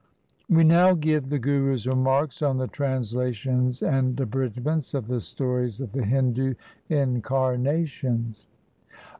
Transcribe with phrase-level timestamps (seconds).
[0.49, 5.79] We now give the Guru's remarks on the transla tions and abridgements of the stories
[5.79, 6.55] of the Hindu
[6.89, 8.47] incarnations.